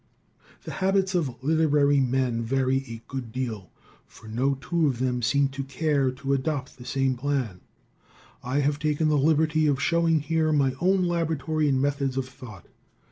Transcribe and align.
The 0.63 0.71
habits 0.71 1.13
of 1.13 1.35
literary 1.43 1.99
men 1.99 2.41
vary 2.41 2.77
a 2.87 3.03
good 3.07 3.31
deal, 3.31 3.69
for 4.07 4.27
no 4.27 4.55
two 4.55 4.87
of 4.87 4.97
them 4.97 5.21
seem 5.21 5.49
to 5.49 5.63
care 5.63 6.09
to 6.09 6.33
adopt 6.33 6.79
the 6.79 6.85
same 6.85 7.15
plan. 7.15 7.61
I 8.43 8.61
have 8.61 8.79
taken 8.79 9.09
the 9.09 9.15
liberty 9.19 9.67
of 9.67 9.79
showing 9.79 10.21
here 10.21 10.51
my 10.51 10.73
own 10.81 11.03
laboratory 11.03 11.69
and 11.69 11.79
methods 11.79 12.17
of 12.17 12.27
thought. 12.27 12.65